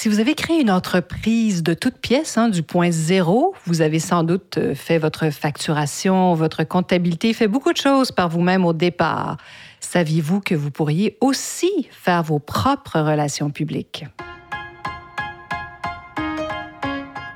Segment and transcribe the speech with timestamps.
[0.00, 3.98] Si vous avez créé une entreprise de toute pièce, hein, du point zéro, vous avez
[3.98, 8.72] sans doute euh, fait votre facturation, votre comptabilité, fait beaucoup de choses par vous-même au
[8.72, 9.38] départ.
[9.80, 14.06] Saviez-vous que vous pourriez aussi faire vos propres relations publiques?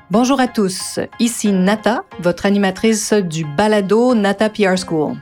[0.09, 5.17] Bonjour à tous, ici Nata, votre animatrice du balado Nata PR School.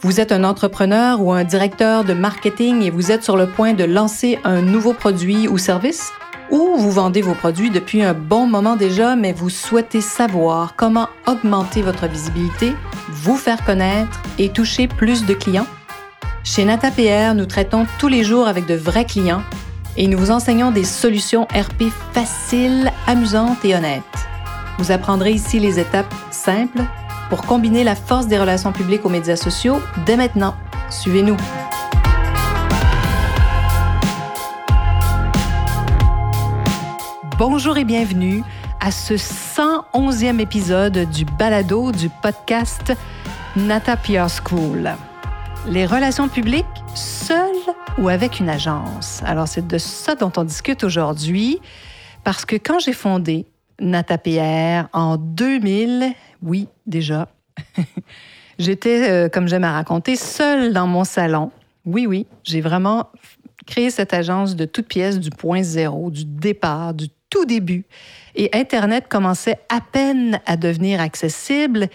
[0.00, 3.74] Vous êtes un entrepreneur ou un directeur de marketing et vous êtes sur le point
[3.74, 6.10] de lancer un nouveau produit ou service?
[6.50, 11.08] Ou vous vendez vos produits depuis un bon moment déjà, mais vous souhaitez savoir comment
[11.26, 12.72] augmenter votre visibilité,
[13.08, 15.66] vous faire connaître et toucher plus de clients?
[16.44, 19.42] Chez NataPR, nous traitons tous les jours avec de vrais clients
[19.96, 24.02] et nous vous enseignons des solutions RP faciles, amusantes et honnêtes.
[24.78, 26.82] Vous apprendrez ici les étapes simples
[27.28, 30.54] pour combiner la force des relations publiques aux médias sociaux dès maintenant.
[30.90, 31.36] Suivez-nous.
[37.38, 38.42] Bonjour et bienvenue
[38.80, 42.94] à ce 111e épisode du balado du podcast
[43.56, 44.90] Nata PR School.
[45.68, 46.64] Les relations publiques,
[46.94, 49.22] seules ou avec une agence?
[49.26, 51.60] Alors, c'est de ça dont on discute aujourd'hui,
[52.24, 53.44] parce que quand j'ai fondé
[53.80, 57.28] Nata PR en 2000, oui, déjà,
[58.58, 61.52] j'étais, euh, comme j'aime à raconter, seule dans mon salon.
[61.84, 63.10] Oui, oui, j'ai vraiment
[63.66, 67.84] créé cette agence de toutes pièces, du point zéro, du départ, du tout début.
[68.34, 71.88] Et Internet commençait à peine à devenir accessible.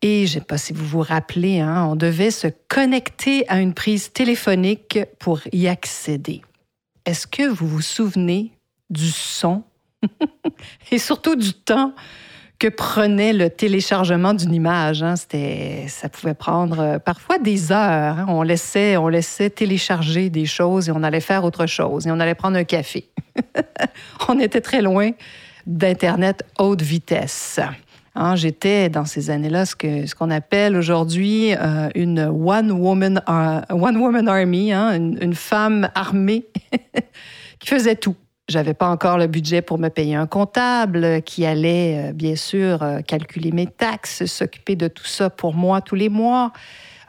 [0.00, 3.60] Et je ne sais pas si vous vous rappelez, hein, on devait se connecter à
[3.60, 6.42] une prise téléphonique pour y accéder.
[7.04, 8.52] Est-ce que vous vous souvenez
[8.90, 9.64] du son?
[10.92, 11.94] Et surtout du temps
[12.58, 15.02] que prenait le téléchargement d'une image.
[15.02, 15.16] Hein.
[15.16, 18.18] C'était, ça pouvait prendre euh, parfois des heures.
[18.18, 18.26] Hein.
[18.28, 22.18] On, laissait, on laissait télécharger des choses et on allait faire autre chose et on
[22.18, 23.08] allait prendre un café.
[24.28, 25.10] on était très loin
[25.66, 27.60] d'Internet haute vitesse.
[28.16, 33.22] Hein, j'étais dans ces années-là ce, que, ce qu'on appelle aujourd'hui euh, une one woman,
[33.70, 36.46] one woman army, une femme armée
[37.60, 38.16] qui faisait tout.
[38.48, 42.82] J'avais pas encore le budget pour me payer un comptable qui allait, euh, bien sûr,
[42.82, 46.52] euh, calculer mes taxes, s'occuper de tout ça pour moi tous les mois,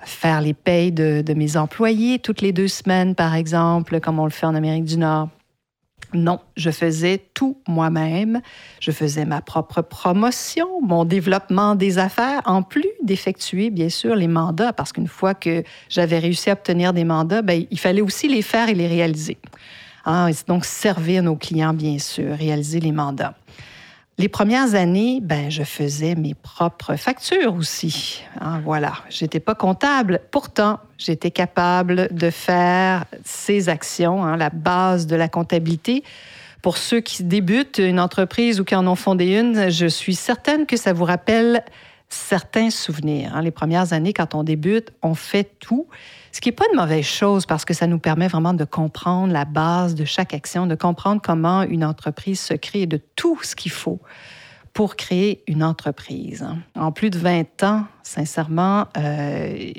[0.04, 4.32] faire les payes de, mes employés toutes les deux semaines, par exemple, comme on le
[4.32, 5.30] fait en Amérique du Nord.
[6.14, 8.42] Non, je faisais tout moi-même.
[8.82, 14.28] Je faisais ma propre promotion, mon développement des affaires, en plus d'effectuer, bien sûr, les
[14.28, 18.28] mandats, parce qu'une fois que j'avais réussi à obtenir des mandats, ben, il fallait aussi
[18.28, 19.38] les faire et les réaliser.
[20.06, 23.36] Hein, donc, servir nos clients, bien sûr, réaliser les mandats.
[24.20, 28.22] Les premières années, ben, je faisais mes propres factures aussi.
[28.42, 30.20] Hein, voilà, j'étais pas comptable.
[30.30, 36.04] Pourtant, j'étais capable de faire ces actions, hein, la base de la comptabilité.
[36.62, 40.66] Pour ceux qui débutent une entreprise ou qui en ont fondé une, je suis certaine
[40.66, 41.64] que ça vous rappelle
[42.10, 43.36] certains souvenirs.
[43.36, 43.42] Hein.
[43.42, 45.88] Les premières années, quand on débute, on fait tout.
[46.32, 49.32] Ce qui n'est pas une mauvaise chose parce que ça nous permet vraiment de comprendre
[49.32, 53.56] la base de chaque action, de comprendre comment une entreprise se crée, de tout ce
[53.56, 54.00] qu'il faut
[54.74, 56.46] pour créer une entreprise.
[56.76, 59.72] En plus de 20 ans, sincèrement, euh,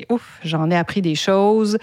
[0.45, 1.79] j'en ai appris des choses.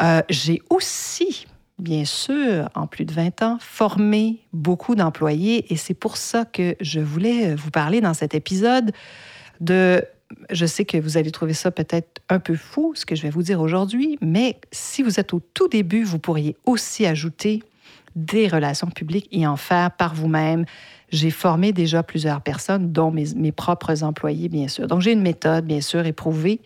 [0.00, 1.46] Euh, j'ai aussi,
[1.78, 6.76] bien sûr, en plus de 20 ans, formé beaucoup d'employés et c'est pour ça que
[6.80, 8.92] je voulais vous parler dans cet épisode
[10.50, 13.30] je sais que vous allez trouver ça peut-être un peu fou, ce que je vais
[13.30, 17.62] vous dire aujourd'hui, mais si vous êtes au tout début, vous pourriez aussi ajouter
[18.16, 20.64] des relations publiques et en faire par vous-même.
[21.10, 24.86] J'ai formé déjà plusieurs personnes, dont mes, propres employés, bien sûr.
[24.86, 26.60] Donc, j'ai une méthode, bien sûr, éprouvée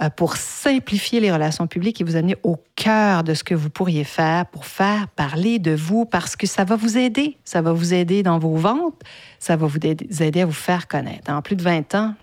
[0.00, 3.68] euh, pour simplifier les relations publiques et vous amener au cœur de ce que vous
[3.68, 7.36] pourriez faire pour faire parler de vous parce que ça va vous aider.
[7.44, 9.00] Ça va vous aider dans vos ventes,
[9.38, 11.30] ça va vous aider à vous faire connaître.
[11.30, 12.14] En plus de 20 ans,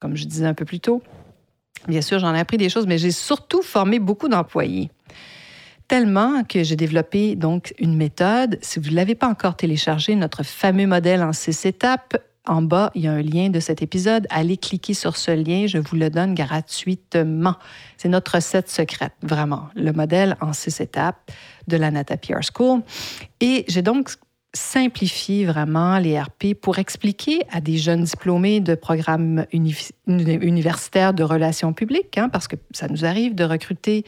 [0.00, 1.02] comme je disais un peu plus tôt.
[1.88, 4.90] Bien sûr, j'en ai appris des choses, mais j'ai surtout formé beaucoup d'employés.
[5.88, 8.58] Tellement que j'ai développé donc une méthode.
[8.60, 12.16] Si vous ne l'avez pas encore téléchargé, notre fameux modèle en six étapes,
[12.48, 14.26] en bas, il y a un lien de cet épisode.
[14.30, 17.54] Allez cliquer sur ce lien, je vous le donne gratuitement.
[17.96, 21.30] C'est notre recette secrète, vraiment, le modèle en six étapes
[21.66, 22.82] de la Nata PR School.
[23.40, 24.10] Et j'ai donc
[24.56, 29.46] simplifier vraiment les RP pour expliquer à des jeunes diplômés de programmes
[30.06, 34.04] universitaires de relations publiques, hein, parce que ça nous arrive de recruter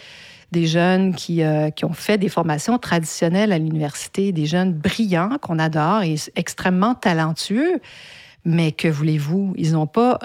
[0.50, 5.36] des jeunes qui, euh, qui ont fait des formations traditionnelles à l'université, des jeunes brillants
[5.42, 7.80] qu'on adore et extrêmement talentueux,
[8.44, 10.18] mais que voulez-vous, ils n'ont pas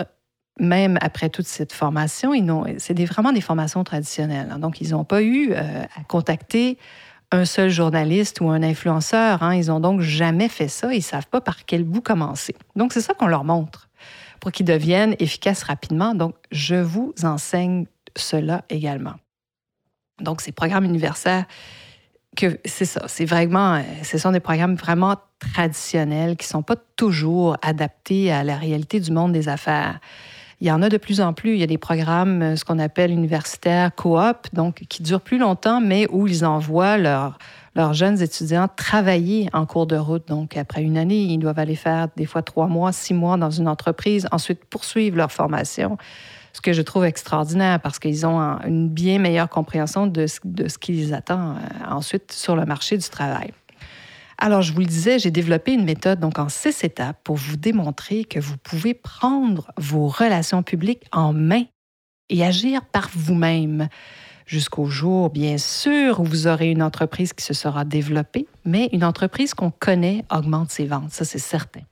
[0.60, 2.32] même après toute cette formation,
[2.78, 4.50] c'est vraiment des formations traditionnelles.
[4.52, 4.60] Hein.
[4.60, 6.78] donc, ils n'ont pas eu euh, à contacter
[7.34, 9.42] un seul journaliste ou un influenceur.
[9.44, 9.56] Hein.
[9.56, 10.94] Ils n'ont donc jamais fait ça.
[10.94, 12.56] Ils savent pas par quel bout commencer.
[12.76, 13.90] Donc, c'est ça qu'on leur montre
[14.40, 16.14] pour qu'ils deviennent efficaces rapidement.
[16.14, 17.86] Donc, je vous enseigne
[18.16, 19.16] cela également.
[20.22, 21.46] Donc, ces programmes universitaires,
[22.66, 28.32] c'est ça, c'est vraiment, ce sont des programmes vraiment traditionnels qui sont pas toujours adaptés
[28.32, 30.00] à la réalité du monde des affaires.
[30.64, 31.56] Il y en a de plus en plus.
[31.56, 35.38] Il y a des programmes, euh, ce qu'on appelle universitaires coop, donc qui durent plus
[35.38, 37.38] longtemps, mais où ils envoient leurs,
[37.92, 40.26] jeunes étudiants travailler en cours de route.
[40.30, 43.50] Donc, après une année, ils doivent aller faire des fois trois mois, six mois dans
[43.50, 45.98] une entreprise, ensuite poursuivre leur formation
[46.54, 50.70] ce que je trouve extraordinaire parce qu'ils ont une bien meilleure compréhension de ce, de
[50.70, 51.56] ce qui les attend euh,
[51.90, 53.52] ensuite sur le marché du travail.
[54.46, 57.56] Alors, je vous le disais, j'ai développé une méthode donc en six étapes pour vous
[57.56, 61.64] démontrer que vous pouvez prendre vos relations publiques en main
[62.28, 63.88] et agir par vous-même
[64.46, 69.06] jusqu'au jour, bien sûr, où vous aurez une entreprise qui se sera développée, mais une
[69.06, 71.84] entreprise qu'on connaît augmente ses ventes, ça c'est certain.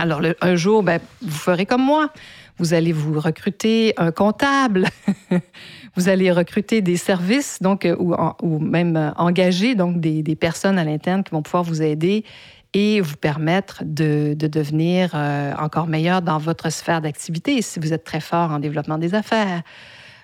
[0.00, 2.08] Alors, un jour, ben, vous ferez comme moi.
[2.56, 4.86] Vous allez vous recruter un comptable.
[5.96, 10.84] vous allez recruter des services, donc, euh, ou, même euh, engager donc des, personnes à
[10.84, 12.24] l'interne qui vont pouvoir vous aider
[12.72, 18.04] et vous permettre de, devenir euh, encore meilleur dans votre sphère d'activité si vous êtes
[18.04, 19.62] très fort en développement des affaires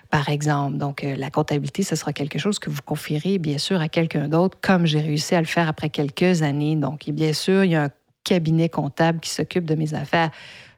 [0.09, 0.77] par exemple.
[0.77, 4.57] Donc, la comptabilité, ce sera quelque chose que vous confierez, bien sûr, à quelqu'un d'autre,
[4.61, 6.77] comme j'ai réussi à le faire après quelques années.
[6.77, 7.89] Donc, bien sûr, il y a un
[8.27, 10.31] cabinet comptable qui s'occupe de mes affaires.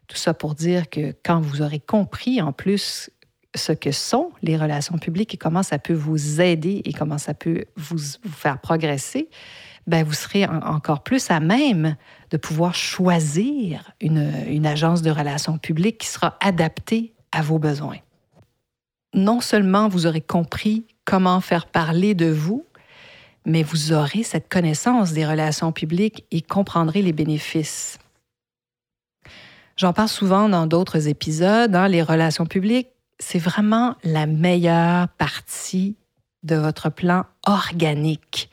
[0.07, 3.09] Tout ça pour dire que quand vous aurez compris en plus
[3.55, 7.33] ce que sont les relations publiques et comment ça peut vous aider et comment ça
[7.33, 7.97] peut vous,
[8.31, 9.29] faire progresser,
[9.87, 11.95] ben vous serez encore plus à même
[12.29, 17.97] de pouvoir choisir une, une agence de relations publiques qui sera adaptée à vos besoins.
[19.15, 22.65] Non seulement vous aurez compris comment faire parler de vous,
[23.49, 27.97] mais vous aurez cette connaissance des relations publiques et comprendrez les bénéfices.
[29.75, 31.75] J'en parle souvent dans d'autres épisodes.
[31.75, 35.95] Hein, les relations publiques, c'est vraiment la meilleure partie
[36.43, 38.49] de votre plan organique.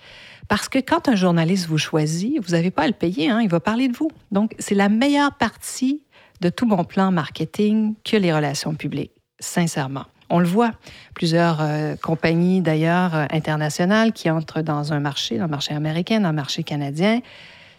[0.49, 3.49] Parce que quand un journaliste vous choisit, vous n'avez pas à le payer, hein, il
[3.49, 4.11] va parler de vous.
[4.31, 6.03] Donc, c'est la meilleure partie
[6.41, 10.07] de tout mon plan marketing que les relations publiques, sincèrement.
[10.29, 10.73] On le voit,
[11.15, 16.21] plusieurs euh, compagnies d'ailleurs euh, internationales qui entrent dans un marché, dans le marché américain,
[16.21, 17.21] dans le marché canadien,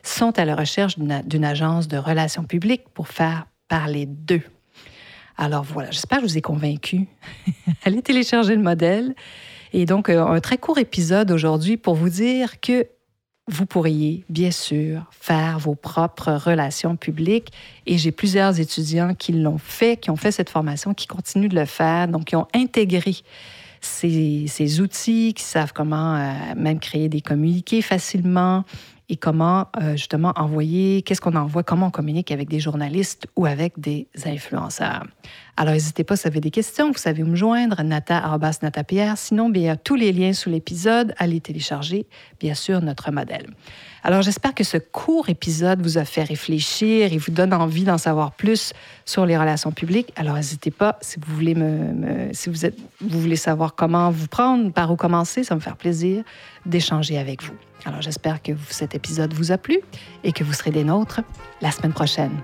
[0.03, 4.43] sont à la recherche d'une agence de relations publiques pour faire parler d'eux.
[5.37, 7.07] Alors voilà, j'espère que je vous ai convaincu.
[7.85, 9.13] Allez télécharger le modèle.
[9.73, 12.87] Et donc, euh, un très court épisode aujourd'hui pour vous dire que
[13.47, 17.51] vous pourriez, bien sûr, faire vos propres relations publiques.
[17.85, 21.55] Et j'ai plusieurs étudiants qui l'ont fait, qui ont fait cette formation, qui continuent de
[21.55, 23.15] le faire, donc qui ont intégré
[23.79, 28.65] ces, outils, qui savent comment euh, même créer des communiqués facilement,
[29.09, 33.45] et comment euh, justement envoyer, qu'est-ce qu'on envoie, comment on communique avec des journalistes ou
[33.45, 35.05] avec des influenceurs.
[35.59, 38.83] Alors, n'hésitez pas si vous avez des questions, vous savez où me joindre, nata, nata
[38.83, 39.17] Pierre.
[39.17, 42.05] Sinon, bien, tous les liens sous l'épisode, allez télécharger,
[42.39, 43.47] bien sûr, notre modèle.
[44.03, 47.97] Alors, j'espère que ce court épisode vous a fait réfléchir et vous donne envie d'en
[47.97, 48.71] savoir plus
[49.03, 50.13] sur les relations publiques.
[50.15, 54.27] Alors, n'hésitez pas, si vous voulez me, si vous, êtes, vous voulez savoir comment vous
[54.27, 56.23] prendre, par où commencer, ça me faire plaisir
[56.67, 57.55] d'échanger avec vous.
[57.83, 59.79] Alors, j'espère que cet épisode vous a plu
[60.23, 61.21] et que vous serez des nôtres
[61.61, 62.43] la semaine prochaine.